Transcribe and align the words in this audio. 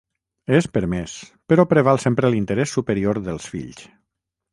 És 0.59 0.67
permès, 0.77 1.11
però 1.53 1.65
preval 1.73 2.01
sempre 2.05 2.31
l’interès 2.37 2.73
superior 2.79 3.21
dels 3.29 3.47
fills. 3.53 3.85